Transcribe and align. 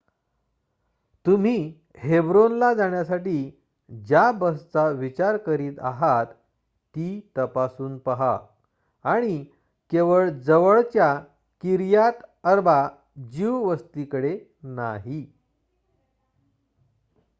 तुम्ही 1.25 1.73
हेब्रोन 1.97 2.57
ला 2.57 2.73
जाण्यासाठी 2.73 3.51
ज्या 3.89 4.31
बसचा 4.31 4.87
विचार 4.89 5.37
करीत 5.37 5.79
आहात 5.79 6.25
ती 6.95 7.19
तपासून 7.37 7.97
पहा 7.97 8.37
आणि 9.05 9.45
केवळ 9.91 10.29
जवळच्या 10.29 11.13
किर्यात 11.63 12.23
अर्बा 12.43 12.87
ज्यू 13.17 13.63
वस्तीकडे 13.63 14.37
नाही 14.63 15.25